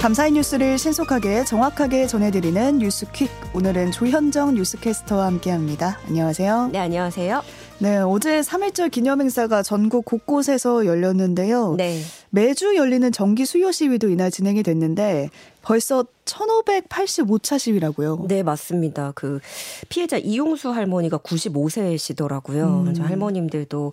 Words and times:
감사의 0.00 0.32
뉴스를 0.32 0.78
신속하게 0.78 1.44
정확하게 1.44 2.06
전해드리는 2.06 2.78
뉴스퀵. 2.78 3.28
오늘은 3.52 3.92
조현정 3.92 4.54
뉴스캐스터와 4.54 5.26
함께합니다. 5.26 5.98
안녕하세요. 6.08 6.70
네, 6.72 6.78
안녕하세요. 6.78 7.42
네, 7.80 7.98
어제 7.98 8.40
3.1절 8.40 8.90
기념행사가 8.90 9.62
전국 9.62 10.06
곳곳에서 10.06 10.86
열렸는데요. 10.86 11.74
네. 11.76 12.00
매주 12.30 12.76
열리는 12.76 13.12
정기 13.12 13.44
수요 13.44 13.72
시위도 13.72 14.08
이날 14.08 14.30
진행이 14.30 14.62
됐는데 14.62 15.28
벌써 15.62 16.04
1585차 16.30 17.58
시위라고요. 17.58 18.24
네, 18.28 18.42
맞습니다. 18.42 19.12
그 19.14 19.40
피해자 19.88 20.16
이용수 20.16 20.70
할머니가 20.70 21.18
95세시더라고요. 21.18 22.98
음. 22.98 23.02
할머님들도 23.02 23.92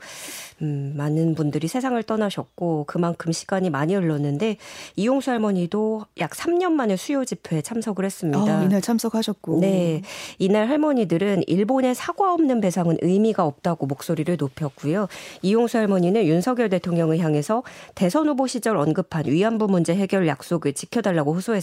음, 0.64 0.94
많은 0.96 1.36
분들이 1.36 1.68
세상을 1.68 2.02
떠나셨고 2.04 2.86
그만큼 2.88 3.32
시간이 3.32 3.70
많이 3.70 3.94
흘렀는데 3.94 4.58
이용수 4.96 5.30
할머니도 5.30 6.06
약 6.20 6.32
3년 6.32 6.72
만에 6.72 6.96
수요 6.96 7.26
집회에 7.26 7.62
참석을 7.62 8.06
했습니다. 8.06 8.60
아, 8.60 8.64
이날 8.64 8.82
참석하셨고. 8.82 9.60
네. 9.60 10.02
이날 10.40 10.68
할머니들은 10.70 11.44
일본의 11.48 11.94
사과 11.96 12.34
없는 12.34 12.62
배상은 12.62 12.98
의미가 13.02 13.46
없다고 13.46 13.86
목소리를 13.86 14.36
높였고요. 14.38 15.08
이용수 15.44 15.78
할머니는 15.78 16.26
윤석열 16.26 16.70
대통령을 16.70 17.20
향해서 17.20 17.64
대선 17.94 18.28
후보 18.28 18.48
시절 18.48 18.78
언급한 18.78 19.26
위안부 19.28 19.68
문제 19.68 19.96
해결 19.96 20.28
약속을 20.28 20.74
지켜달라고 20.74 21.34
호소했습니다. 21.34 21.57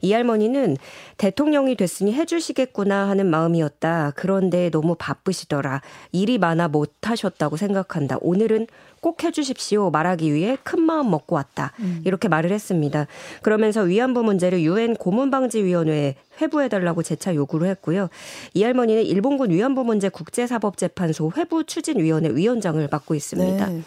이 0.00 0.12
할머니는 0.12 0.76
대통령이 1.16 1.76
됐으니 1.76 2.12
해주시겠구나 2.14 3.08
하는 3.08 3.26
마음이었다. 3.26 4.12
그런데 4.16 4.70
너무 4.70 4.94
바쁘시더라. 4.98 5.82
일이 6.12 6.38
많아 6.38 6.68
못하셨다고 6.68 7.56
생각한다. 7.56 8.18
오늘은 8.20 8.66
꼭 9.00 9.22
해주십시오 9.24 9.90
말하기 9.90 10.32
위해 10.32 10.56
큰 10.62 10.82
마음 10.82 11.10
먹고 11.10 11.36
왔다. 11.36 11.72
음. 11.80 12.02
이렇게 12.04 12.28
말을 12.28 12.50
했습니다. 12.52 13.06
그러면서 13.42 13.82
위안부 13.82 14.22
문제를 14.22 14.60
유엔 14.62 14.94
고문방지위원회에 14.94 16.16
회부해달라고 16.40 17.02
재차 17.02 17.34
요구를 17.34 17.68
했고요. 17.68 18.08
이 18.54 18.62
할머니는 18.62 19.04
일본군 19.04 19.50
위안부 19.50 19.84
문제 19.84 20.08
국제사법재판소 20.08 21.32
회부 21.36 21.64
추진위원회 21.64 22.30
위원장을 22.30 22.86
맡고 22.90 23.14
있습니다. 23.14 23.66
네. 23.66 23.82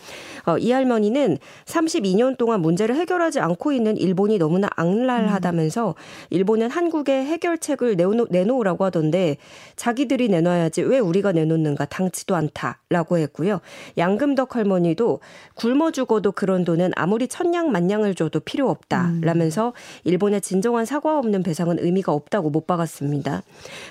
어, 0.46 0.58
이 0.58 0.72
할머니는 0.72 1.38
32년 1.66 2.38
동안 2.38 2.62
문제를 2.62 2.96
해결하지 2.96 3.40
않고 3.40 3.72
있는 3.74 3.98
일본이 3.98 4.38
너무나 4.38 4.68
악랄하다면서 4.76 5.96
일본은 6.30 6.70
한국에 6.70 7.24
해결책을 7.26 7.96
내놓, 7.96 8.28
내놓으라고 8.32 8.86
하던데 8.86 9.38
자기들이 9.76 10.30
내놔야지 10.30 10.82
왜 10.82 11.00
우리가 11.00 11.32
내놓는가 11.32 11.86
당치도 11.86 12.36
않다라고 12.36 13.18
했고요. 13.20 13.62
양금덕 13.98 14.56
할머니도 14.56 15.11
굶어 15.56 15.92
죽어도 15.92 16.32
그런 16.32 16.64
돈은 16.64 16.92
아무리 16.96 17.28
천냥 17.28 17.72
만냥을 17.72 18.16
줘도 18.16 18.40
필요 18.40 18.70
없다라면서 18.70 19.74
일본의 20.04 20.42
진정한 20.42 20.86
사과 20.86 21.18
없는 21.18 21.44
배상은 21.44 21.78
의미가 21.80 22.12
없다고 22.14 22.50
못 22.50 22.68
박았습니다. 22.68 23.44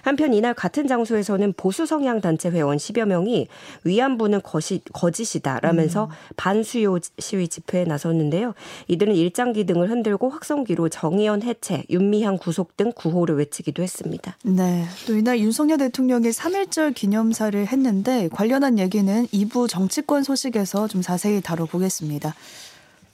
한편 0.02 0.34
이날 0.34 0.54
같은 0.54 0.86
장소에서는 0.86 1.54
보수 1.56 1.86
성향 1.86 2.20
단체 2.20 2.48
회원 2.50 2.76
10여 2.76 3.04
명이 3.04 3.48
위안부는 3.84 4.42
거시, 4.42 4.80
거짓이다라면서 4.92 6.04
음. 6.04 6.10
반수요 6.36 6.98
시위 7.18 7.48
집회에 7.48 7.84
나섰는데요. 7.84 8.54
이들은 8.88 9.14
일장기 9.14 9.64
등을 9.64 9.90
흔들고 9.90 10.30
확성기로 10.30 10.88
정의연 10.88 11.42
해체, 11.42 11.84
윤미향 11.90 12.38
구속 12.38 12.76
등 12.76 12.92
구호를 12.94 13.36
외치기도 13.36 13.82
했습니다. 13.82 14.36
네. 14.42 14.84
또 15.06 15.16
이날 15.16 15.38
윤석열 15.40 15.78
대통령이 15.78 16.28
3.1절 16.30 16.94
기념사를 16.94 17.66
했는데 17.66 18.28
관련한 18.32 18.78
얘기는 18.78 19.26
2부 19.26 19.68
정치권 19.68 20.22
소식에서 20.22 20.88
좀 20.88 20.99
자세히 21.02 21.40
다뤄보겠습니다. 21.40 22.34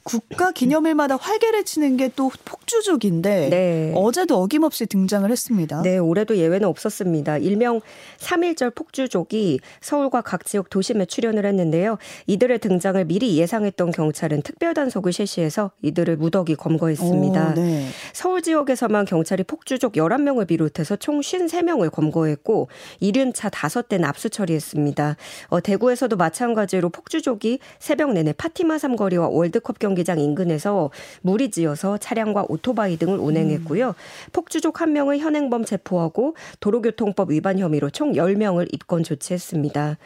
국가 0.07 0.51
기념일마다 0.53 1.17
활개를 1.17 1.65
치는 1.65 1.97
게 1.97 2.07
또 2.17 2.31
폭주족인데 2.45 3.49
네. 3.51 3.93
어제도 3.95 4.37
어김없이 4.43 4.87
등장을 4.87 5.31
했습니다. 5.31 5.83
네, 5.83 5.99
올해도 5.99 6.37
예외는 6.37 6.67
없었습니다. 6.69 7.39
일명 7.39 7.81
3.1절 8.19 8.75
폭주족이 8.75 9.61
서울과 9.81 10.23
각 10.23 10.45
지역 10.45 10.71
도심에 10.71 11.07
출연을 11.07 11.45
했는데요. 11.45 11.99
이들의 12.27 12.59
등장을 12.59 13.05
미리 13.05 13.39
예상했던 13.39 13.93
경찰은 13.93 14.43
특별단속을 14.43 15.13
실시해서 15.13 15.71
이들을 15.83 16.17
무더기 16.17 16.57
검거했습니다. 16.57 17.51
오, 17.51 17.55
네. 17.55 17.87
서울 18.13 18.43
지역에서만 18.43 19.05
경찰이 19.05 19.45
폭주족 19.45 19.93
11명을 19.93 20.47
비롯해서 20.47 20.97
총 20.97 21.21
53명을 21.21 21.91
검거했고 21.93 22.69
이륜차 23.01 23.51
5대는 23.51 24.05
압수 24.05 24.31
처리했습니다. 24.31 25.17
어, 25.49 25.61
대구에서도 25.61 26.17
마찬가지로 26.17 26.89
폭주족이 26.89 27.59
새벽 27.79 28.13
내내 28.13 28.33
파티마 28.33 28.79
삼거리와 28.79 29.29
월드컵 29.29 29.79
경기 29.79 29.96
경기장 29.97 30.21
인근에서 30.21 30.91
무리지어서 31.23 31.97
차량과 31.99 32.47
오토바이 32.49 32.99
등을 32.99 33.19
운행했고요. 33.19 33.89
음. 33.89 33.95
폭주족 34.33 34.81
한 34.83 34.93
명을 34.93 35.19
현행범 35.19 35.65
체포하고 35.65 36.37
도로교통법 36.61 37.31
위반 37.31 37.59
혐의로 37.59 37.89
총 37.89 38.13
10명을 38.13 38.73
입건 38.73 39.03
조치했습니다. 39.03 39.97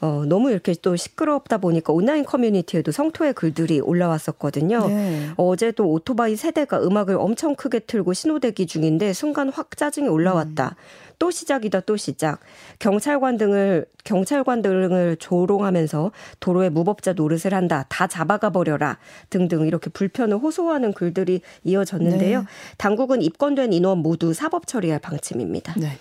어, 0.00 0.24
너무 0.26 0.50
이렇게 0.50 0.74
또 0.82 0.96
시끄럽다 0.96 1.58
보니까 1.58 1.92
온라인 1.92 2.24
커뮤니티에도 2.24 2.90
성토의 2.90 3.34
글들이 3.34 3.80
올라왔었거든요. 3.80 4.88
네. 4.88 5.28
어제도 5.36 5.88
오토바이 5.88 6.36
세대가 6.36 6.82
음악을 6.82 7.16
엄청 7.16 7.54
크게 7.54 7.80
틀고 7.80 8.12
신호대기 8.12 8.66
중인데 8.66 9.12
순간 9.12 9.50
확 9.50 9.76
짜증이 9.76 10.08
올라왔다. 10.08 10.76
음. 10.76 11.13
또 11.24 11.30
시작이다 11.30 11.80
또 11.80 11.96
시작. 11.96 12.40
경찰관 12.80 13.38
등을 13.38 13.86
경찰관 14.04 14.60
등을 14.60 15.16
조롱하면서 15.18 16.12
도로에 16.38 16.68
무법자 16.68 17.14
노릇을 17.14 17.54
한다. 17.54 17.86
다 17.88 18.06
잡아가 18.06 18.50
버려라. 18.50 18.98
등등 19.30 19.66
이렇게 19.66 19.88
불편을 19.88 20.36
호소하는 20.36 20.92
글들이 20.92 21.40
이어졌는데요. 21.64 22.40
네. 22.40 22.46
당국은 22.76 23.22
입건된 23.22 23.72
인원 23.72 23.98
모두 23.98 24.34
사법 24.34 24.66
처리할 24.66 24.98
방침입니다. 24.98 25.76
네. 25.78 25.96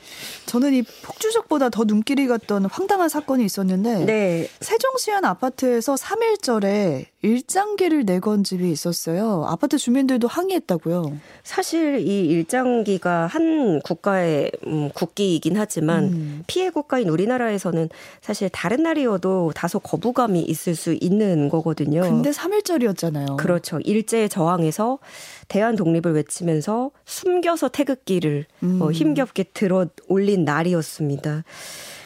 저는 0.45 0.73
이 0.73 0.81
폭주적보다 0.81 1.69
더 1.69 1.85
눈길이 1.85 2.27
갔던 2.27 2.65
황당한 2.65 3.07
사건이 3.07 3.45
있었는데 3.45 4.05
네. 4.05 4.49
세종시 4.59 5.11
한 5.11 5.23
아파트에서 5.23 5.95
3일절에 5.95 7.05
일장기를 7.21 8.03
내건 8.03 8.43
집이 8.43 8.69
있었어요. 8.69 9.45
아파트 9.47 9.77
주민들도 9.77 10.27
항의했다고요. 10.27 11.17
사실 11.43 12.05
이 12.05 12.25
일장기가 12.25 13.27
한 13.27 13.79
국가의 13.81 14.51
음, 14.67 14.89
국 14.93 15.12
기이긴 15.15 15.57
하지만 15.57 16.05
음. 16.05 16.43
피해 16.47 16.69
국가인 16.69 17.09
우리나라에서는 17.09 17.89
사실 18.21 18.49
다른 18.49 18.83
날이어도 18.83 19.51
다소 19.55 19.79
거부감이 19.79 20.41
있을 20.41 20.75
수 20.75 20.93
있는 20.93 21.49
거거든요. 21.49 22.01
근데 22.01 22.31
3일절이었잖아요. 22.31 23.37
그렇죠. 23.37 23.79
일제에 23.79 24.27
저항해서 24.27 24.99
대한 25.47 25.75
독립을 25.75 26.13
외치면서 26.13 26.91
숨겨서 27.05 27.69
태극기를 27.69 28.45
음. 28.63 28.81
어, 28.81 28.91
힘겹게 28.91 29.43
들어 29.53 29.85
올린 30.07 30.45
날이었습니다. 30.45 31.43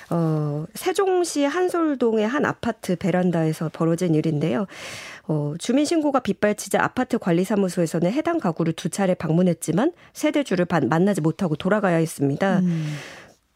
어, 0.10 0.66
세종시 0.74 1.44
한솔동의 1.44 2.28
한 2.28 2.46
아파트 2.46 2.96
베란다에서 2.96 3.70
벌어진 3.74 4.16
일인데요. 4.16 4.66
어, 5.28 5.54
주민신고가 5.60 6.22
빗발치자 6.22 6.82
아파트 6.82 7.18
관리사무소에서는 7.18 8.12
해당 8.12 8.40
가구를 8.40 8.74
두 8.74 8.90
차례 8.90 9.14
방문했지만 9.14 9.92
세대주를 10.14 10.68
만나지 10.90 11.22
못하고 11.22 11.56
돌아가야 11.56 11.98
했습니다. 11.98 12.60
음. 12.60 12.96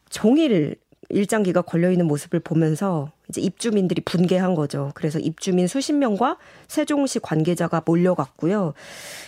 종일 0.10 0.76
일장기가 1.12 1.62
걸려있는 1.62 2.08
모습을 2.08 2.40
보면서 2.40 3.12
이제 3.30 3.42
입주민들이 3.42 4.02
분개한 4.02 4.56
거죠. 4.56 4.92
그래서 4.94 5.20
입주민 5.20 5.68
수십 5.68 5.94
명과 5.94 6.38
세종시 6.68 7.20
관계자가 7.20 7.84
몰려갔고요. 7.86 8.74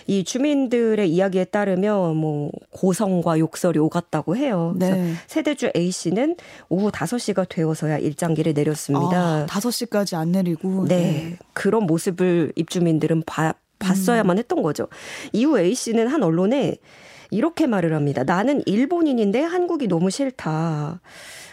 이 0.07 0.23
주민들의 0.23 1.09
이야기에 1.09 1.45
따르면 1.45 2.16
뭐 2.17 2.51
고성과 2.71 3.39
욕설이 3.39 3.80
오갔다고 3.80 4.35
해요. 4.35 4.74
그래서 4.75 4.95
네. 4.95 5.13
세대주 5.27 5.71
A 5.75 5.91
씨는 5.91 6.35
오후 6.69 6.91
5시가 6.91 7.47
되어서야 7.47 7.97
일장기를 8.00 8.53
내렸습니다. 8.53 9.44
아, 9.44 9.45
5시까지 9.47 10.18
안 10.18 10.31
내리고. 10.31 10.86
네. 10.88 10.95
네. 10.95 11.38
그런 11.53 11.83
모습을 11.86 12.51
입주민들은 12.56 13.24
봐, 13.25 13.53
봤어야만 13.79 14.36
음. 14.36 14.39
했던 14.39 14.62
거죠. 14.62 14.88
이후 15.31 15.59
A 15.59 15.74
씨는 15.75 16.07
한 16.07 16.24
언론에 16.24 16.77
이렇게 17.33 17.65
말을 17.65 17.95
합니다. 17.95 18.24
나는 18.24 18.62
일본인인데 18.65 19.41
한국이 19.41 19.88
너무 19.88 20.12
싫다. 20.12 21.01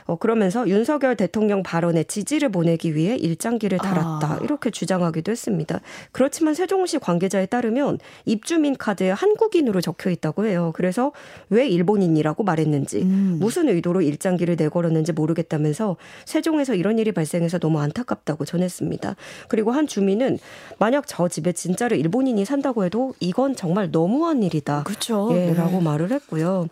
어, 0.04 0.16
그러면서 0.16 0.68
윤석열 0.68 1.16
대통령 1.16 1.62
발언에 1.62 2.04
지지를 2.04 2.50
보내기 2.50 2.94
위해 2.94 3.16
일장기를 3.16 3.78
달았다. 3.78 4.26
아. 4.26 4.38
이렇게 4.42 4.70
주장하기도 4.70 5.30
했습니다. 5.30 5.80
그렇지만 6.12 6.54
세종시 6.54 6.98
관계자에 6.98 7.46
따르면 7.46 7.98
입주민 8.24 8.76
카드에 8.76 9.10
한국인으로 9.10 9.80
적혀 9.80 10.10
있다고 10.10 10.46
해요. 10.46 10.72
그래서 10.74 11.12
왜 11.48 11.68
일본인이라고 11.68 12.42
말했는지 12.44 13.02
음. 13.02 13.36
무슨 13.40 13.68
의도로 13.68 14.02
일장기를 14.02 14.56
내걸었는지 14.56 15.12
모르겠다면서 15.12 15.96
세종에서 16.24 16.74
이런 16.74 16.98
일이 16.98 17.12
발생해서 17.12 17.58
너무 17.58 17.80
안타깝다고 17.80 18.44
전했습니다. 18.44 19.16
그리고 19.48 19.72
한 19.72 19.86
주민은 19.86 20.38
만약 20.78 21.04
저 21.06 21.28
집에 21.28 21.52
진짜로 21.52 21.96
일본인이 21.96 22.44
산다고 22.44 22.84
해도 22.84 23.14
이건 23.20 23.56
정말 23.56 23.90
너무한 23.90 24.42
일이다. 24.42 24.84
그렇죠. 24.84 25.28
예, 25.32 25.52
라고 25.54 25.78
네. 25.78 25.84
말을 25.84 26.10
했고요. 26.10 26.66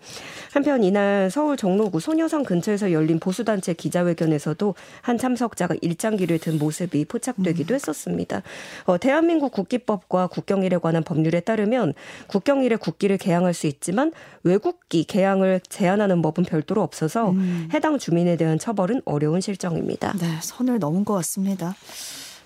한편 0.53 0.83
이날 0.83 1.31
서울 1.31 1.57
종로구 1.57 2.01
소녀상 2.01 2.45
근처에서 2.45 2.93
열린 2.93 3.18
보수단체 3.19 3.73
기자회견에서도 3.73 4.75
한 5.03 5.19
참석자가 5.19 5.75
일장기를 5.81 6.39
든 6.39 6.59
모습이 6.59 7.05
포착되기도 7.05 7.75
음. 7.75 7.77
했었습니다. 7.77 8.43
어, 8.85 8.99
대한민국 8.99 9.53
국기법과 9.53 10.29
국경일에 10.29 10.79
관한 10.79 11.03
법률에 11.03 11.41
따르면 11.41 11.95
국경일에 12.29 12.77
국기를 12.77 13.19
개항할 13.19 13.55
수 13.55 13.67
있지만 13.67 14.13
외국기 14.43 15.05
개항을 15.05 15.61
제한하는 15.69 16.23
법은 16.23 16.45
별도로 16.45 16.83
없어서 16.83 17.31
음. 17.31 17.69
해당 17.73 17.99
주민에 17.99 18.37
대한 18.37 18.59
처벌은 18.59 19.03
어려운 19.05 19.41
실정입니다. 19.41 20.15
네, 20.19 20.39
선을 20.41 20.79
넘은 20.79 21.05
것 21.05 21.15
같습니다. 21.15 21.75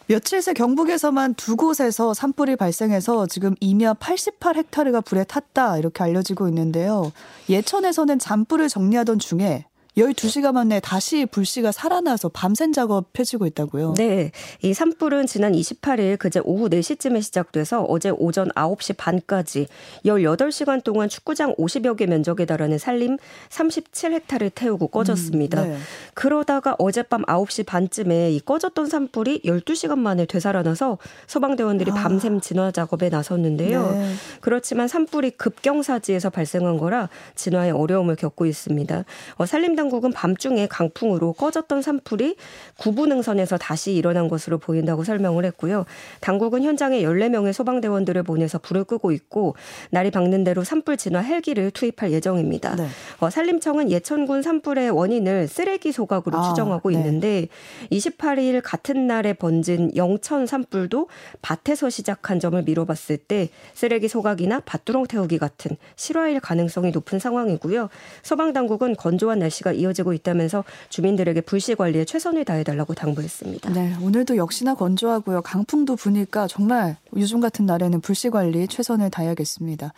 며칠 0.07 0.43
새 0.43 0.53
경북에서만 0.53 1.35
두 1.35 1.57
곳에서 1.57 2.13
산불이 2.13 2.57
발생해서 2.57 3.27
지금 3.29 3.55
이며 3.61 3.95
88헥타르가 3.99 5.05
불에 5.05 5.25
탔다 5.25 5.79
이렇게 5.79 6.03
알려지고 6.03 6.49
있는데요. 6.49 7.13
예천에서는 7.49 8.19
잔불을 8.19 8.69
정리하던 8.69 9.19
중에 9.21 9.65
12시간 9.97 10.53
만에 10.53 10.81
다시 10.81 11.27
불씨가 11.27 11.71
살아나서 11.71 12.31
밤샘 12.31 12.73
작업 12.73 13.13
펼치고 13.13 13.47
있다고요. 13.47 13.95
네. 13.95 14.33
이 14.63 14.73
산불은 14.73 15.27
지난 15.27 15.53
28일 15.53 16.19
그제 16.19 16.41
오후 16.45 16.71
4시쯤에 16.71 17.21
시작돼서 17.21 17.83
어제 17.83 18.11
오전 18.11 18.49
9시 18.51 18.97
반까지 18.97 19.67
18시간 20.07 20.83
동안 20.83 21.11
축구장 21.11 21.55
50여 21.57 21.97
개 21.99 22.07
면적에 22.07 22.47
달하는 22.47 22.79
산림 22.79 23.19
37헥타를 23.51 24.53
태우고 24.55 24.89
꺼졌습니다. 24.89 25.63
음, 25.63 25.71
네. 25.73 25.77
그러다가 26.15 26.75
어젯밤 26.79 27.23
9시 27.25 27.67
반쯤에 27.67 28.33
이 28.33 28.41
꺼졌던 28.41 28.87
산불이 28.87 29.43
12시간 29.45 29.99
만에 29.99 30.25
되살아나서 30.25 30.97
소방대원들이 31.27 31.91
아. 31.91 31.95
밤샘 31.95 32.41
진화 32.41 32.71
작업에 32.71 33.11
나섰는데요. 33.11 33.93
네. 33.93 34.15
그렇지만 34.41 34.89
산불이 34.89 35.33
급경사지에서 35.33 36.31
발생한 36.31 36.79
거라 36.79 37.11
진화에 37.35 37.71
어려움을 37.71 38.17
겪고 38.17 38.47
있습니다. 38.47 39.05
어, 39.37 39.47
산림 39.47 39.77
당국은 39.83 40.13
밤중에 40.13 40.69
강풍으로 40.69 41.33
꺼졌던 41.33 41.83
산불이 41.83 42.37
구부능선에서 42.79 43.59
다시 43.59 43.95
일어난 43.95 44.29
것으로 44.29 44.59
보인다고 44.59 45.03
설명을 45.03 45.45
했고요. 45.47 45.87
당국은 46.21 46.63
현장에 46.63 47.03
14명의 47.03 47.53
소방대원들을 47.53 48.23
보내서 48.23 48.59
불을 48.59 48.85
끄고 48.85 49.11
있고 49.11 49.57
날이 49.91 50.13
밝는 50.13 50.45
대로 50.45 50.63
산불 50.63 50.99
진화 50.99 51.21
헬기를 51.21 51.73
투입할 51.73 52.13
예정입니다. 52.13 52.77
네. 52.77 52.87
어, 53.19 53.29
산림청은 53.29 53.91
예천군 53.91 54.43
산불의 54.43 54.91
원인을 54.91 55.49
쓰레기 55.49 55.91
소각으로 55.91 56.39
아, 56.39 56.49
추정하고 56.49 56.91
네. 56.91 56.99
있는데 56.99 57.49
28일 57.91 58.61
같은 58.63 59.09
날에 59.09 59.33
번진 59.33 59.91
영천 59.97 60.47
산불도 60.47 61.09
밭에서 61.43 61.91
시작한 61.91 62.39
점을 62.39 62.63
미뤄봤을 62.63 63.17
때 63.17 63.49
쓰레기 63.75 64.07
소각이나 64.07 64.61
밭두렁 64.65 65.09
태우기 65.09 65.39
같은 65.39 65.77
실화일 65.97 66.39
가능성이 66.39 66.93
높은 66.93 67.19
상황이고요. 67.19 67.89
소방당국은 68.23 68.95
건조한 68.95 69.41
날씨가 69.41 69.72
이어지고 69.73 70.13
있다면서 70.13 70.65
주민들에게 70.89 71.41
불씨 71.43 71.75
관리에 71.75 72.05
최선을 72.05 72.45
다해달라고 72.45 72.95
당부했습니다. 72.95 73.71
네, 73.71 73.95
오늘도 74.01 74.37
역시나 74.37 74.75
건조하고요. 74.75 75.43
강풍도 75.43 75.97
부니까 75.97 76.47
정말 76.47 76.97
요즘 77.17 77.41
같은 77.41 77.67
날에는 77.67 78.01
불씨 78.01 78.31
관리 78.31 78.67
최선을 78.69 79.11
다해야겠습니다. 79.11 79.93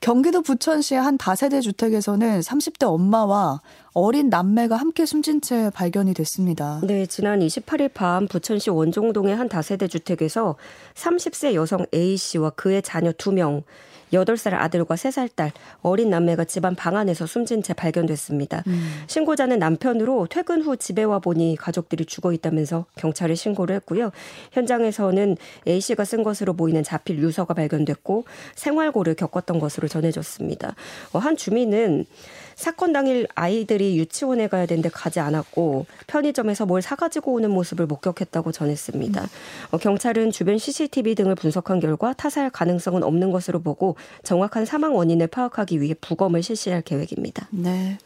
경기도 0.00 0.42
부천시의 0.42 1.00
한 1.00 1.16
다세대 1.16 1.60
주택에서는 1.60 2.40
30대 2.40 2.84
엄마와 2.88 3.60
어린 3.94 4.30
남매가 4.30 4.76
함께 4.76 5.04
숨진 5.04 5.42
채 5.42 5.70
발견이 5.70 6.14
됐습니다. 6.14 6.80
네, 6.82 7.04
지난 7.04 7.40
28일 7.40 7.90
밤 7.92 8.26
부천시 8.26 8.70
원종동의 8.70 9.36
한 9.36 9.50
다세대 9.50 9.86
주택에서 9.86 10.56
30세 10.94 11.52
여성 11.54 11.84
A 11.92 12.16
씨와 12.16 12.50
그의 12.50 12.80
자녀 12.80 13.12
2명, 13.12 13.64
8살 14.12 14.54
아들과 14.54 14.94
3살 14.94 15.30
딸 15.34 15.52
어린 15.80 16.10
남매가 16.10 16.44
집안 16.44 16.74
방 16.74 16.96
안에서 16.96 17.26
숨진 17.26 17.62
채 17.62 17.74
발견됐습니다. 17.74 18.62
음. 18.66 19.02
신고자는 19.06 19.58
남편으로 19.58 20.26
퇴근 20.28 20.62
후 20.62 20.76
집에 20.76 21.02
와 21.02 21.18
보니 21.18 21.56
가족들이 21.56 22.04
죽어 22.04 22.32
있다면서 22.32 22.86
경찰에 22.96 23.34
신고를 23.34 23.76
했고요. 23.76 24.10
현장에서는 24.52 25.36
A 25.66 25.80
씨가 25.80 26.04
쓴 26.04 26.22
것으로 26.22 26.54
보이는 26.54 26.82
자필 26.82 27.18
유서가 27.18 27.54
발견됐고 27.54 28.24
생활고를 28.54 29.14
겪었던 29.14 29.58
것으로 29.58 29.88
전해졌습니다. 29.88 30.74
어, 31.12 31.18
한 31.18 31.36
주민은 31.36 32.06
사건 32.54 32.92
당일 32.92 33.26
아이들이 33.34 33.98
유치원에 33.98 34.48
가야 34.48 34.66
되는데 34.66 34.88
가지 34.88 35.20
않았고 35.20 35.86
편의점에서 36.06 36.66
뭘 36.66 36.82
사가지고 36.82 37.32
오는 37.32 37.50
모습을 37.50 37.86
목격했다고 37.86 38.52
전했습니다. 38.52 39.28
어, 39.70 39.78
경찰은 39.78 40.30
주변 40.30 40.58
CCTV 40.58 41.14
등을 41.14 41.34
분석한 41.34 41.80
결과 41.80 42.12
타살 42.12 42.50
가능성은 42.50 43.02
없는 43.02 43.30
것으로 43.30 43.60
보고 43.60 43.96
정확한 44.22 44.64
사망 44.64 44.96
원인을 44.96 45.26
파악하기 45.28 45.80
위해 45.80 45.94
부검을 46.00 46.42
실시할 46.42 46.82
계획입니다. 46.82 47.48
네. 47.50 47.98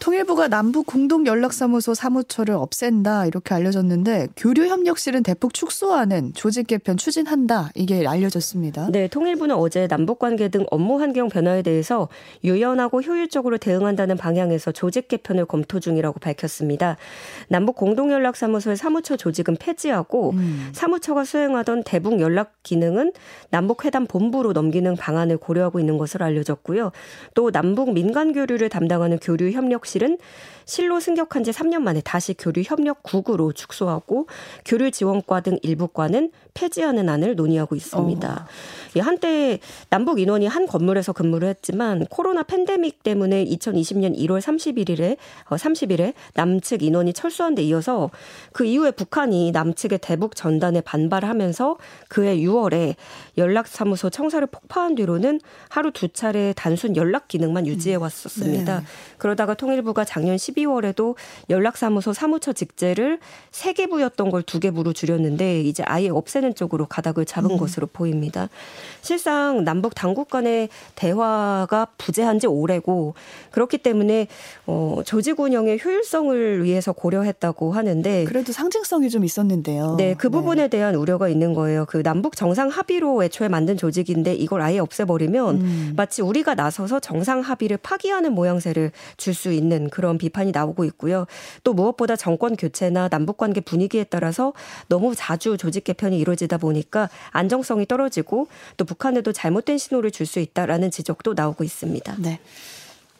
통일부가 0.00 0.48
남북 0.48 0.86
공동 0.86 1.26
연락사무소 1.26 1.92
사무처를 1.92 2.54
없앤다 2.54 3.26
이렇게 3.26 3.54
알려졌는데 3.54 4.28
교류 4.34 4.66
협력실은 4.66 5.22
대폭 5.22 5.52
축소하는 5.52 6.32
조직 6.32 6.66
개편 6.66 6.96
추진한다 6.96 7.68
이게 7.74 8.06
알려졌습니다. 8.06 8.88
네, 8.90 9.08
통일부는 9.08 9.54
어제 9.54 9.86
남북 9.88 10.18
관계 10.18 10.48
등 10.48 10.64
업무 10.70 10.98
환경 11.00 11.28
변화에 11.28 11.60
대해서 11.60 12.08
유연하고 12.42 13.02
효율적으로 13.02 13.58
대응한다는 13.58 14.16
방향에서 14.16 14.72
조직 14.72 15.06
개편을 15.06 15.44
검토 15.44 15.80
중이라고 15.80 16.18
밝혔습니다. 16.18 16.96
남북 17.48 17.76
공동 17.76 18.10
연락사무소의 18.10 18.78
사무처 18.78 19.18
조직은 19.18 19.56
폐지하고 19.56 20.30
음. 20.30 20.70
사무처가 20.72 21.24
수행하던 21.24 21.82
대북 21.84 22.20
연락 22.20 22.54
기능은 22.62 23.12
남북 23.50 23.84
회담 23.84 24.06
본부로 24.06 24.54
넘기는 24.54 24.96
방안을 24.96 25.36
고려하고 25.36 25.78
있는 25.78 25.98
것으로 25.98 26.24
알려졌고요. 26.24 26.90
또 27.34 27.50
남북 27.50 27.92
민간 27.92 28.32
교류를 28.32 28.70
담당하는 28.70 29.18
교류 29.18 29.50
협력 29.50 29.89
실은 29.90 30.16
실로 30.70 31.00
승격한 31.00 31.42
지 31.42 31.50
3년 31.50 31.80
만에 31.80 32.00
다시 32.00 32.32
교류 32.32 32.62
협력 32.64 33.02
국으로 33.02 33.52
축소하고 33.52 34.28
교류 34.64 34.92
지원과 34.92 35.40
등 35.40 35.58
일부 35.62 35.88
과는 35.88 36.30
폐지하는 36.54 37.08
안을 37.08 37.34
논의하고 37.34 37.74
있습니다. 37.74 38.46
어. 38.96 39.00
한때 39.00 39.58
남북 39.88 40.20
인원이 40.20 40.46
한 40.46 40.66
건물에서 40.66 41.12
근무를 41.12 41.48
했지만 41.48 42.06
코로나 42.06 42.44
팬데믹 42.44 43.02
때문에 43.02 43.44
2020년 43.46 44.16
1월 44.16 44.40
31일에 44.40 45.16
30일에 45.48 46.14
남측 46.34 46.84
인원이 46.84 47.14
철수한 47.14 47.56
데 47.56 47.62
이어서 47.62 48.10
그 48.52 48.64
이후에 48.64 48.92
북한이 48.92 49.50
남측의 49.50 49.98
대북 50.00 50.36
전단에 50.36 50.82
반발하면서 50.82 51.78
그해 52.08 52.36
6월에 52.36 52.94
연락사무소 53.38 54.10
청사를 54.10 54.46
폭파한 54.46 54.94
뒤로는 54.94 55.40
하루 55.68 55.90
두 55.90 56.08
차례 56.08 56.52
단순 56.54 56.94
연락 56.94 57.26
기능만 57.26 57.66
유지해 57.66 57.96
왔었습니다. 57.96 58.80
네. 58.80 58.86
그러다가 59.18 59.54
통일부가 59.54 60.04
작년 60.04 60.38
12 60.38 60.59
월에도 60.66 61.16
연락사무소 61.48 62.12
사무처 62.12 62.52
직제를 62.52 63.18
3개 63.50 63.90
부였던 63.90 64.30
걸 64.30 64.42
2개 64.42 64.74
부로 64.74 64.92
줄였는데 64.92 65.62
이제 65.62 65.82
아예 65.86 66.08
없애는 66.08 66.54
쪽으로 66.54 66.86
가닥을 66.86 67.24
잡은 67.24 67.52
음. 67.52 67.56
것으로 67.56 67.88
보입니다. 67.92 68.48
실상 69.02 69.64
남북 69.64 69.94
당국 69.94 70.30
간의 70.30 70.68
대화가 70.94 71.88
부재한 71.98 72.38
지 72.38 72.46
오래고 72.46 73.14
그렇기 73.50 73.78
때문에 73.78 74.28
어, 74.66 75.00
조직 75.04 75.40
운영의 75.40 75.80
효율성을 75.84 76.62
위해서 76.62 76.92
고려했다고 76.92 77.72
하는데 77.72 78.24
그래도 78.24 78.52
상징성이 78.52 79.10
좀 79.10 79.24
있었는데요. 79.24 79.96
네, 79.96 80.14
그 80.14 80.28
네. 80.28 80.30
부분에 80.30 80.62
네. 80.62 80.68
대한 80.68 80.94
우려가 80.94 81.28
있는 81.28 81.54
거예요. 81.54 81.86
그 81.86 82.02
남북 82.02 82.36
정상 82.36 82.68
합의로 82.68 83.24
애초에 83.24 83.48
만든 83.48 83.76
조직인데 83.76 84.34
이걸 84.34 84.60
아예 84.60 84.78
없애버리면 84.78 85.54
음. 85.56 85.92
마치 85.96 86.22
우리가 86.22 86.54
나서서 86.54 87.00
정상 87.00 87.40
합의를 87.40 87.78
파기하는 87.78 88.32
모양새를 88.32 88.92
줄 89.16 89.40
수 89.40 89.52
있는 89.52 89.88
그런 89.88 90.18
비판 90.18 90.39
이 90.42 90.52
나오고 90.52 90.84
있고요. 90.84 91.26
또 91.64 91.74
무엇보다 91.74 92.16
정권 92.16 92.56
교체나 92.56 93.08
남북 93.08 93.36
관계 93.36 93.60
분위기에 93.60 94.04
따라서 94.04 94.54
너무 94.88 95.14
자주 95.14 95.56
조직 95.58 95.84
개편이 95.84 96.18
이루어지다 96.18 96.56
보니까 96.56 97.10
안정성이 97.30 97.86
떨어지고 97.86 98.48
또 98.76 98.84
북한에도 98.86 99.32
잘못된 99.32 99.76
신호를 99.76 100.10
줄 100.10 100.30
수 100.30 100.38
있다라는 100.38 100.92
지적도 100.92 101.34
나오고 101.34 101.64
있습니다. 101.64 102.14
네. 102.18 102.38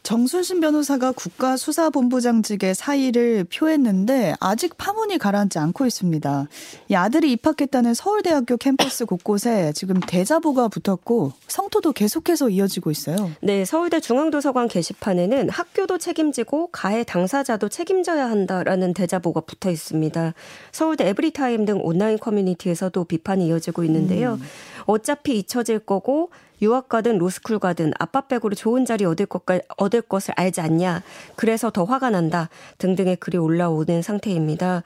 정순신 0.02 0.60
변호사가 0.60 1.12
국가수사본부장직의 1.12 2.74
사의를 2.74 3.44
표했는데 3.44 4.34
아직 4.40 4.76
파문이 4.76 5.18
가라앉지 5.18 5.58
않고 5.58 5.86
있습니다. 5.86 6.48
이 6.88 6.94
아들이 6.94 7.32
입학했다는 7.32 7.94
서울대학교 7.94 8.56
캠퍼스 8.56 9.04
곳곳에 9.04 9.72
지금 9.74 10.00
대자보가 10.00 10.68
붙었고 10.68 11.32
성토도 11.46 11.92
계속해서 11.92 12.48
이어지고 12.48 12.90
있어요. 12.90 13.30
네, 13.40 13.64
서울대 13.64 14.00
중앙도서관 14.00 14.68
게시판에는 14.68 15.50
학교도 15.50 15.98
책임지고 15.98 16.68
가해 16.68 17.04
당사자도 17.04 17.68
책임져야 17.68 18.30
한다라는 18.30 18.94
대자보가 18.94 19.42
붙어 19.42 19.70
있습니다. 19.70 20.34
서울대 20.72 21.08
에브리타임 21.08 21.66
등 21.66 21.80
온라인 21.82 22.18
커뮤니티에서도 22.18 23.04
비판이 23.04 23.46
이어지고 23.46 23.84
있는데요. 23.84 24.34
음. 24.34 24.42
어차피 24.86 25.38
잊혀질 25.38 25.80
거고 25.80 26.30
유학 26.62 26.88
가든 26.88 27.18
로스쿨 27.18 27.58
가든 27.58 27.92
아빠 27.98 28.22
백으로 28.22 28.54
좋은 28.54 28.84
자리 28.84 29.04
얻을 29.04 29.26
것 29.26 29.42
얻을 29.76 30.02
것을 30.02 30.34
알지 30.36 30.60
않냐. 30.60 31.02
그래서 31.36 31.70
더 31.70 31.84
화가 31.84 32.10
난다. 32.10 32.48
등등의 32.78 33.16
글이 33.16 33.38
올라오는 33.38 34.02
상태입니다. 34.02 34.82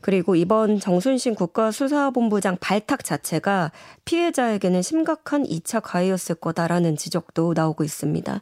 그리고 0.00 0.34
이번 0.36 0.80
정순신 0.80 1.34
국가수사본부장 1.34 2.56
발탁 2.60 3.04
자체가 3.04 3.72
피해자에게는 4.04 4.80
심각한 4.82 5.44
2차 5.44 5.80
가해였을 5.82 6.36
거다라는 6.36 6.96
지적도 6.96 7.52
나오고 7.54 7.84
있습니다. 7.84 8.40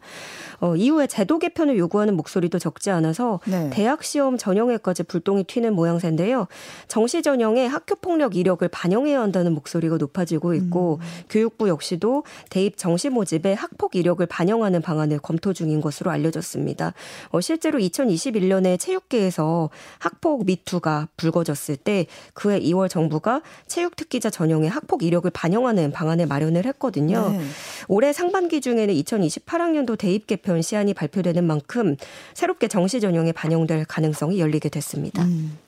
어, 0.61 0.77
이후에 0.77 1.07
제도 1.09 1.39
개편을 1.39 1.77
요구하는 1.79 2.15
목소리도 2.17 2.59
적지 2.59 2.91
않아서 2.91 3.41
네. 3.47 3.71
대학 3.71 4.05
시험 4.05 4.39
전형에까지 4.39 5.03
불똥이 5.03 5.45
튀는 5.45 5.75
모양새인데요. 5.75 6.47
정시 6.87 7.23
전형에 7.23 7.67
학교 7.67 7.97
폭력 7.97 8.37
이력을 8.37 8.67
반영해야 8.69 9.21
한다는 9.21 9.53
목소리가 9.55 9.97
높아지고 9.97 10.55
있고 10.55 11.01
음. 11.01 11.07
교육부 11.29 11.69
역시도 11.69 12.25
대입 12.51 12.76
정시 12.77 13.09
모집에 13.09 13.55
학폭 13.55 13.97
이력을 13.97 14.25
반영하는 14.27 14.83
방안을 14.83 15.19
검토 15.19 15.53
중인 15.53 15.81
것으로 15.81 16.11
알려졌습니다. 16.11 16.95
어, 17.31 17.41
실제로 17.41 17.79
2021년에 17.79 18.79
체육계에서 18.79 19.71
학폭 19.99 20.47
미투가 20.47 21.09
불거졌을 21.17 21.77
때 21.77 22.07
그해 22.35 22.61
2월 22.61 22.89
정부가 22.89 23.43
체육 23.67 23.97
특기자 23.97 24.31
전형에 24.31 24.69
학폭 24.69 25.03
이력을 25.03 25.31
반영하는 25.31 25.93
방안을 25.93 26.27
마련을 26.27 26.67
했거든요. 26.67 27.31
네. 27.31 27.41
올해 27.89 28.13
상반기 28.13 28.61
중에는 28.61 28.95
2028학년도 28.95 29.99
대입 29.99 30.27
개편 30.27 30.63
시안이 30.63 30.95
발표되는 30.95 31.45
만큼 31.45 31.97
새롭게 32.35 32.69
정시 32.69 33.01
전형에 33.01 33.33
반영될 33.33 33.85
가능성이 33.87 34.41
열리게 34.41 34.69
됐습니다. 34.69 35.25
음. 35.25 35.59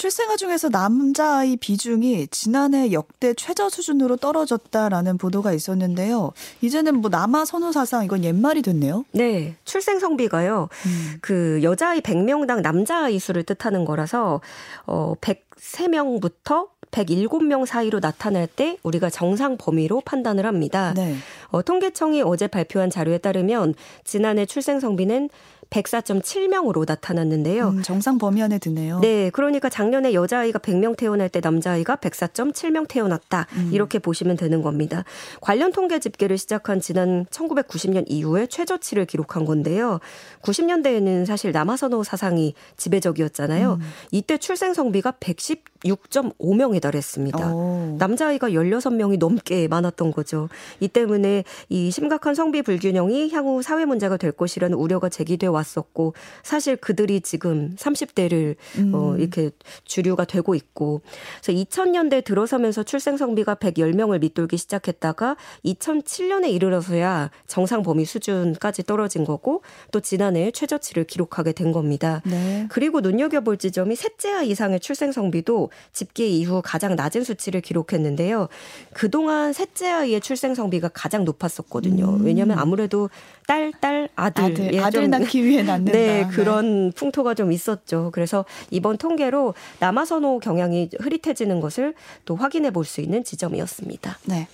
출생아 0.00 0.36
중에서 0.36 0.70
남자아이 0.70 1.58
비중이 1.58 2.28
지난해 2.28 2.90
역대 2.90 3.34
최저 3.34 3.68
수준으로 3.68 4.16
떨어졌다라는 4.16 5.18
보도가 5.18 5.52
있었는데요. 5.52 6.32
이제는 6.62 7.02
뭐 7.02 7.10
남아 7.10 7.44
선호 7.44 7.70
사상 7.70 8.02
이건 8.06 8.24
옛말이 8.24 8.62
됐네요. 8.62 9.04
네. 9.12 9.56
출생 9.66 9.98
성비가요. 9.98 10.70
음. 10.86 11.18
그 11.20 11.60
여자아이 11.62 12.00
100명당 12.00 12.62
남자아이 12.62 13.18
수를 13.18 13.42
뜻하는 13.42 13.84
거라서 13.84 14.40
어 14.86 15.16
103명부터 15.20 16.68
107명 16.92 17.66
사이로 17.66 18.00
나타날 18.00 18.46
때 18.46 18.78
우리가 18.82 19.10
정상 19.10 19.58
범위로 19.58 20.00
판단을 20.00 20.46
합니다. 20.46 20.94
네. 20.96 21.14
어, 21.48 21.60
통계청이 21.60 22.22
어제 22.22 22.46
발표한 22.46 22.88
자료에 22.88 23.18
따르면 23.18 23.74
지난해 24.04 24.46
출생 24.46 24.80
성비는 24.80 25.28
104.7명으로 25.70 26.84
나타났는데요. 26.86 27.68
음, 27.68 27.82
정상 27.82 28.18
범위 28.18 28.42
안에 28.42 28.58
드네요. 28.58 28.98
네, 29.00 29.30
그러니까 29.30 29.68
작년에 29.68 30.12
여자아이가 30.12 30.58
100명 30.58 30.96
태어날 30.96 31.28
때 31.28 31.40
남자아이가 31.40 31.96
104.7명 31.96 32.88
태어났다. 32.88 33.46
음. 33.54 33.70
이렇게 33.72 33.98
보시면 33.98 34.36
되는 34.36 34.62
겁니다. 34.62 35.04
관련 35.40 35.72
통계 35.72 36.00
집계를 36.00 36.38
시작한 36.38 36.80
지난 36.80 37.24
1990년 37.26 38.04
이후에 38.08 38.46
최저치를 38.46 39.06
기록한 39.06 39.44
건데요. 39.44 40.00
90년대에는 40.42 41.24
사실 41.24 41.52
남아선호 41.52 42.02
사상이 42.02 42.54
지배적이었잖아요. 42.76 43.74
음. 43.74 43.80
이때 44.10 44.38
출생 44.38 44.74
성비가 44.74 45.12
116.5명에 45.20 46.80
달했습니다. 46.82 47.54
오. 47.54 47.96
남자아이가 47.98 48.50
16명이 48.50 49.18
넘게 49.18 49.68
많았던 49.68 50.10
거죠. 50.10 50.48
이 50.80 50.88
때문에 50.88 51.44
이 51.68 51.90
심각한 51.92 52.34
성비 52.34 52.62
불균형이 52.62 53.30
향후 53.30 53.62
사회 53.62 53.84
문제가 53.84 54.16
될 54.16 54.32
것이라는 54.32 54.76
우려가 54.76 55.08
제기돼 55.08 55.46
왔 55.46 55.59
왔었고 55.60 56.14
사실 56.42 56.76
그들이 56.76 57.20
지금 57.20 57.74
30대를 57.76 58.56
음. 58.78 58.92
어 58.94 59.16
이렇게 59.16 59.50
주류가 59.84 60.24
되고 60.24 60.54
있고 60.54 61.02
그래서 61.42 61.58
2000년대 61.58 62.24
들어서면서 62.24 62.82
출생 62.82 63.16
성비가 63.16 63.54
110명을 63.54 64.20
밑돌기 64.20 64.56
시작했다가 64.56 65.36
2007년에 65.64 66.50
이르러서야 66.50 67.30
정상 67.46 67.82
범위 67.82 68.04
수준까지 68.04 68.84
떨어진 68.84 69.24
거고 69.24 69.62
또 69.92 70.00
지난해 70.00 70.50
최저치를 70.50 71.04
기록하게 71.04 71.52
된 71.52 71.72
겁니다. 71.72 72.22
네. 72.24 72.66
그리고 72.70 73.00
눈여겨볼 73.00 73.58
지점이 73.58 73.96
셋째 73.96 74.44
이상의 74.44 74.80
출생 74.80 75.12
성비도 75.12 75.70
집계 75.92 76.26
이후 76.26 76.62
가장 76.64 76.96
낮은 76.96 77.24
수치를 77.24 77.60
기록했는데요. 77.60 78.48
그동안 78.92 79.52
셋째 79.52 79.88
아이의 79.88 80.20
출생 80.20 80.54
성비가 80.54 80.88
가장 80.88 81.24
높았었거든요. 81.24 82.16
음. 82.16 82.24
왜냐하면 82.24 82.58
아무래도 82.58 83.10
딸, 83.46 83.72
딸, 83.80 84.08
아들. 84.14 84.44
아들, 84.44 84.74
예, 84.74 84.80
아들 84.80 85.10
낳기 85.10 85.42
위해 85.50 85.62
낳는다. 85.62 85.92
네, 85.92 86.26
그런 86.30 86.86
네. 86.88 86.92
풍토가 86.94 87.34
좀 87.34 87.52
있었죠. 87.52 88.10
그래서 88.12 88.44
이번 88.70 88.96
통계로 88.96 89.54
남아선호 89.80 90.38
경향이 90.38 90.90
흐릿해지는 90.98 91.60
것을 91.60 91.94
또 92.24 92.36
확인해 92.36 92.70
볼 92.70 92.84
수 92.84 93.00
있는 93.00 93.22
지점이었습니다. 93.22 94.18
네. 94.24 94.48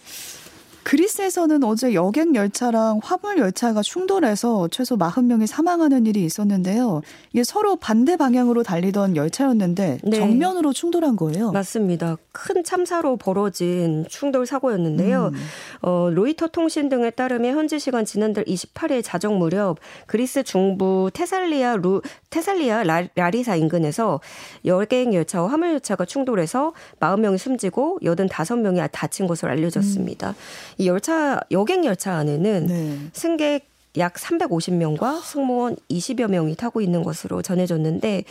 그리스에서는 0.87 1.65
어제 1.65 1.95
여객 1.95 2.37
열차랑 2.37 3.01
화물 3.03 3.39
열차가 3.39 3.83
충돌해서 3.83 4.69
최소 4.71 4.97
40명이 4.97 5.49
사망하는 5.49 6.07
일이 6.07 6.25
있었는데요. 6.25 7.03
이게 7.33 7.43
서로 7.43 7.75
반대 7.75 8.17
방향으로 8.17 8.63
달리던 8.63 9.17
열차였는데 9.17 9.99
네. 10.05 10.17
정면으로 10.17 10.73
충돌한 10.73 11.17
거예요. 11.17 11.51
맞습니다. 11.51 12.17
큰 12.31 12.63
참사로 12.63 13.17
벌어진 13.17 14.05
충돌 14.09 14.47
사고였는데요. 14.47 15.33
음. 15.35 15.39
어, 15.83 16.09
로이터 16.13 16.47
통신 16.47 16.89
등에 16.89 17.11
따르면 17.11 17.57
현지 17.57 17.81
시간 17.81 18.05
지난달 18.05 18.45
28일 18.45 19.03
자정 19.03 19.41
무렵 19.41 19.79
그리스 20.07 20.45
중부 20.45 21.11
테살리아 21.13 21.75
루 21.75 22.01
테살리아 22.31 22.85
라, 22.85 23.03
라리사 23.17 23.57
인근에서 23.57 24.21
여객 24.65 25.13
열차와 25.13 25.51
화물 25.51 25.73
열차가 25.73 26.05
충돌해서 26.05 26.75
40명이 27.01 27.39
숨지고 27.39 27.99
85명이 28.03 28.89
다친 28.93 29.27
것으로 29.27 29.51
알려졌습니다. 29.51 30.29
음. 30.31 30.76
이 30.79 30.87
열차 30.87 31.41
여객 31.51 31.85
열차 31.85 32.15
안에는 32.15 32.67
네. 32.67 32.99
승객 33.13 33.77
약 33.99 34.15
350명과 34.15 35.23
승무원 35.23 35.77
20여 35.91 36.29
명이 36.29 36.55
타고 36.57 36.81
있는 36.81 37.03
것으로 37.03 37.43
전해졌는데 37.43 38.25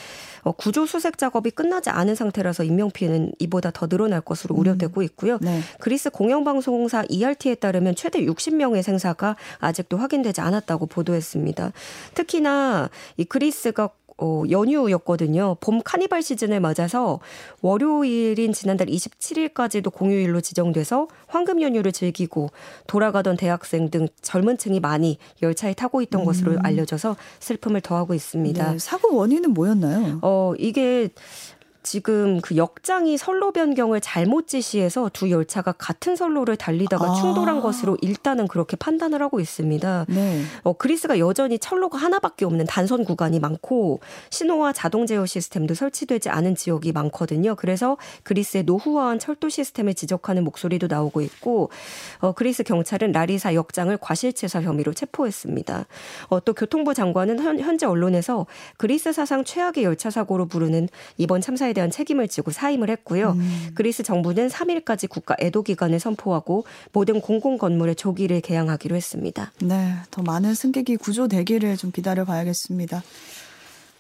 어, 0.44 0.52
구조 0.52 0.86
수색 0.86 1.18
작업이 1.18 1.52
끝나지 1.52 1.90
않은 1.90 2.16
상태라서 2.16 2.64
인명 2.64 2.92
피해는 2.92 3.32
이보다 3.40 3.72
더 3.72 3.88
늘어날 3.88 4.22
것으로 4.22 4.56
음. 4.56 4.60
우려되고 4.60 5.02
있고요. 5.04 5.40
네. 5.42 5.62
그리스 5.80 6.10
공영방송사 6.10 7.06
ERT에 7.10 7.56
따르면 7.56 7.96
최대 7.96 8.24
60명의 8.24 8.84
생사가 8.84 9.36
아직도 9.60 9.98
확인되지 9.98 10.42
않았다고 10.42 10.86
보도했습니다. 10.86 11.72
특히나 12.14 12.90
이 13.18 13.26
그리스가 13.26 13.90
어, 14.18 14.44
연휴였거든요. 14.50 15.58
봄 15.60 15.82
카니발 15.84 16.22
시즌을 16.22 16.62
맞아서 16.62 17.20
월요일인 17.62 18.54
지난달 18.54 18.88
27일까지도 18.88 19.94
공휴일로 19.94 20.40
지정돼서 20.42 21.08
황금 21.28 21.62
연휴를 21.62 21.92
즐기고 21.92 22.50
돌아가던 22.88 23.36
대학생 23.36 23.90
등 23.90 24.08
젊은 24.22 24.58
층이 24.58 24.80
많이 24.80 25.18
열차에 25.42 25.74
타고 25.74 26.02
있던 26.02 26.22
음. 26.22 26.26
것으로 26.26 26.58
알려져서 26.62 27.18
슬픔을 27.40 27.82
더하고 27.82 28.14
있습니다. 28.14 28.72
네, 28.72 28.80
사고 28.80 29.16
원인은 29.16 29.54
뭐였나요? 29.54 30.20
어, 30.22 30.54
이게 30.58 31.10
지금 31.86 32.42
그 32.42 32.58
역장이 32.58 33.16
선로 33.18 33.52
변경을 33.52 34.02
잘못 34.02 34.48
지시해서 34.48 35.12
두 35.14 35.30
열차가 35.30 35.72
같은 35.72 36.16
선로를 36.16 36.58
달리다가 36.58 37.12
아. 37.12 37.14
충돌한 37.14 37.62
것으로 37.62 37.96
일단은 38.02 38.48
그렇게 38.48 38.76
판단을 38.76 39.22
하고 39.22 39.40
있습니다. 39.40 40.08
네. 40.10 40.42
어, 40.64 40.74
그리스가 40.74 41.20
여전히 41.20 41.60
철로가 41.60 42.00
하나밖에 42.00 42.44
없는 42.46 42.66
단선 42.66 43.06
구간이 43.06 43.40
많고 43.40 44.00
신호와 44.32 44.74
자동 44.74 45.06
제어 45.06 45.28
시스템도 45.28 45.76
설치되지 45.76 46.30
않은 46.30 46.56
지역이 46.56 46.92
많거든요. 46.92 47.54
그래서 47.56 47.98
그리스의 48.24 48.64
노후화한 48.64 49.20
철도 49.20 49.48
시스템을 49.48 49.94
지적하는 49.94 50.44
목소리도 50.44 50.88
나오고 50.88 51.22
있고 51.22 51.70
어, 52.20 52.32
그리스 52.32 52.64
경찰은 52.64 53.12
라리사 53.12 53.54
역장을 53.54 53.96
과실치사 54.02 54.64
혐의로 54.64 54.92
체포했습니다. 54.94 55.86
어, 56.30 56.40
또 56.40 56.54
교통부 56.54 56.96
장관은 56.96 57.40
현, 57.40 57.60
현재 57.60 57.86
언론에서 57.86 58.48
그리스 58.78 59.14
사상 59.14 59.44
최악의 59.44 59.84
열차 59.84 60.10
사고로 60.10 60.48
부르는 60.48 60.90
이번 61.18 61.42
참사에 61.42 61.75
대한 61.76 61.92
책임을 61.92 62.28
지고 62.28 62.50
사임을 62.50 62.90
했고요. 62.90 63.34
음. 63.34 63.72
그리스 63.76 64.02
정부는 64.02 64.48
3일까지 64.48 65.08
국가 65.08 65.36
애도 65.40 65.62
기간을 65.62 66.00
선포하고 66.00 66.66
모든 66.92 67.22
공공 67.22 67.60
건물에 67.60 67.94
조기를 67.94 68.42
개항하기로 68.42 68.96
했습니다. 68.96 69.52
네, 69.62 69.94
더 70.10 70.24
많은 70.24 70.56
승객이 70.56 70.96
구조되기를 70.98 71.78
좀 71.78 71.92
기다려 71.92 72.26
봐야겠습니다. 72.26 73.04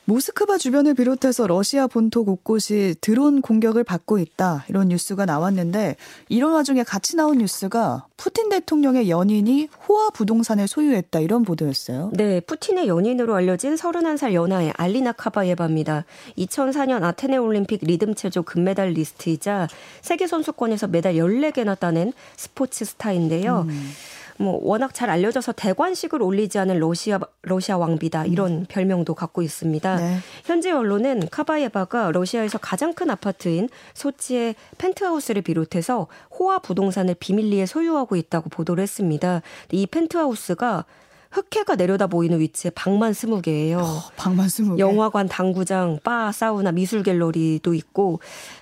모스크바 0.05 0.57
주변을 0.57 0.93
비롯해서 0.93 1.47
러시아 1.47 1.87
본토 1.87 2.23
곳곳이 2.25 2.95
드론 3.01 3.41
공격을 3.41 3.83
받고 3.83 4.19
있다. 4.19 4.65
이런 4.69 4.89
뉴스가 4.89 5.25
나왔는데 5.25 5.95
이런 6.29 6.53
와중에 6.53 6.83
같이 6.83 7.15
나온 7.15 7.39
뉴스가 7.39 8.05
푸틴 8.15 8.49
대통령의 8.49 9.09
연인이 9.09 9.67
호화 9.87 10.11
부동산을 10.11 10.67
소유했다. 10.67 11.19
이런 11.19 11.43
보도였어요. 11.43 12.11
네, 12.13 12.39
푸틴의 12.39 12.87
연인으로 12.87 13.35
알려진 13.35 13.75
31살 13.75 14.33
연하의 14.33 14.73
알리나 14.77 15.11
카바예바입니다. 15.13 16.05
2004년 16.37 17.03
아테네 17.03 17.37
올림픽 17.37 17.79
리듬 17.83 18.13
체조 18.13 18.43
금메달 18.43 18.89
리스트이자 18.89 19.67
세계 20.01 20.27
선수권에서 20.27 20.87
메달 20.87 21.15
14개나 21.15 21.77
따낸 21.77 22.13
스포츠 22.37 22.85
스타인데요. 22.85 23.65
음. 23.67 23.91
뭐 24.37 24.59
워낙 24.61 24.93
잘 24.93 25.09
알려져서 25.09 25.53
대관식을 25.53 26.21
올리지 26.21 26.59
않은 26.59 26.79
러시아 26.79 27.19
러시아 27.41 27.77
왕비다 27.77 28.25
이런 28.25 28.51
음. 28.51 28.65
별명도 28.67 29.13
갖고 29.13 29.41
있습니다. 29.41 29.95
네. 29.95 30.17
현지 30.43 30.71
언론은 30.71 31.29
카바예바가 31.29 32.11
러시아에서 32.11 32.57
가장 32.57 32.93
큰 32.93 33.09
아파트인 33.09 33.69
소치의 33.93 34.55
펜트하우스를 34.77 35.41
비롯해서 35.41 36.07
호화 36.37 36.59
부동산을 36.59 37.15
비밀리에 37.19 37.65
소유하고 37.65 38.15
있다고 38.15 38.49
보도를 38.49 38.81
했습니다. 38.81 39.41
이 39.71 39.85
펜트하우스가 39.87 40.85
흑해가 41.35 41.75
내려다 41.75 42.07
보이는 42.07 42.39
위치에 42.39 42.71
방만 42.73 43.11
스무 43.11 43.41
개예요. 43.41 43.79
어, 43.79 44.01
방만 44.15 44.47
스무 44.47 44.75
개. 44.75 44.79
영화관, 44.79 45.27
당구장, 45.27 45.99
바, 46.01 46.31
사우나, 46.31 46.71
미술 46.71 47.03
갤러리도 47.03 47.73
있고 47.73 48.19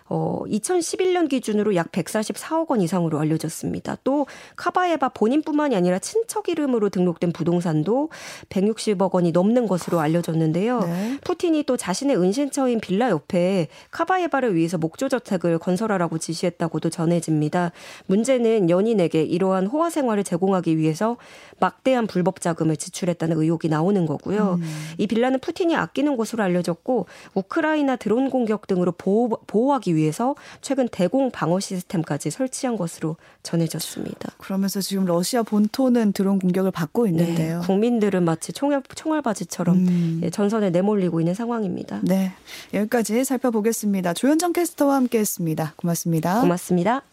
어 0.10 0.44
2011년 0.48 1.30
기준으로 1.30 1.76
약 1.76 1.92
144억 1.92 2.70
원 2.70 2.82
이상으로 2.82 3.20
알려졌습니다. 3.20 3.98
또 4.04 4.28
카바에바 4.56 5.10
본인뿐만이 5.10 5.76
아니라 5.76 6.00
친척 6.00 6.50
이름으로 6.50 6.90
등록된 6.90 7.32
부동산도 7.32 8.10
160억 8.50 9.14
원이 9.14 9.32
넘는 9.32 9.68
것으로 9.68 10.00
알려졌는데요. 10.00 10.82
네. 10.82 11.18
푸틴이 11.24 11.64
또 11.64 11.78
자신의 11.78 12.18
은신처인 12.18 12.80
빌라 12.80 13.10
옆에 13.10 13.68
카바에바를 13.92 14.56
위해서 14.56 14.78
목조 14.78 15.10
저택을 15.10 15.58
건설하라고 15.58 16.18
지시했다고도 16.18 16.90
전해집니다. 16.90 17.72
문제는 18.08 18.70
연인에게 18.70 19.24
이러한 19.24 19.68
호화 19.68 19.90
생활을 19.90 20.24
제공하기 20.24 20.78
위해서 20.78 21.18
막대한 21.60 22.08
불법 22.08 22.42
자금 22.42 22.63
을 22.70 22.78
지출했다는 22.78 23.38
의혹이 23.38 23.68
나오는 23.70 24.06
거고요. 24.06 24.60
음. 24.62 24.64
이 24.98 25.08
빌라는 25.08 25.40
푸틴이 25.40 25.76
아끼는 25.76 26.16
곳으로 26.16 26.44
알려졌고 26.44 27.08
우크라이나 27.34 27.96
드론 27.96 28.30
공격 28.30 28.68
등으로 28.68 28.92
보호, 28.92 29.30
보호하기 29.48 29.96
위해서 29.96 30.36
최근 30.62 30.88
대공 30.88 31.32
방어 31.32 31.60
시스템까지 31.60 32.32
설치한 32.32 32.78
것으로 32.78 33.18
전해졌습니다. 33.44 34.32
그러면서 34.38 34.82
지금 34.82 35.06
러시아 35.06 35.44
본토는 35.44 36.14
드론 36.14 36.40
공격을 36.40 36.72
받고 36.72 37.04
네, 37.06 37.10
있는데요. 37.10 37.60
네, 37.60 37.66
국민들은 37.66 38.24
마치 38.24 38.54
총알, 38.54 38.82
총알바지처럼 38.96 39.78
음. 39.78 40.22
예, 40.24 40.30
전선에 40.30 40.70
내몰리고 40.70 41.20
있는 41.20 41.34
상황입니다. 41.34 42.00
네, 42.04 42.32
여기까지 42.74 43.24
살펴보겠습니다. 43.24 44.14
조현정 44.14 44.54
캐스터와 44.54 44.96
함께했습니다. 44.96 45.74
고맙습니다. 45.78 46.42
고맙습니다. 46.42 47.13